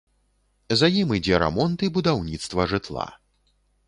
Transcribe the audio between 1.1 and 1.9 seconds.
ідзе рамонт і